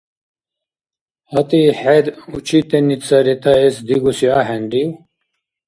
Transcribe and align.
Гьатӏи, 1.31 1.61
хӏед 1.79 2.05
учительница 2.37 3.15
ретаэс 3.25 3.75
дигуси 3.87 4.27
ахӏенрив? 4.39 4.91